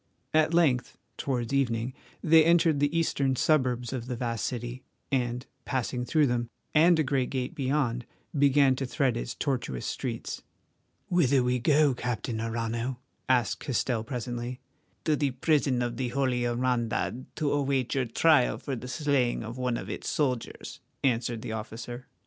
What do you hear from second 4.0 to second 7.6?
the vast city and, passing through them and a great gate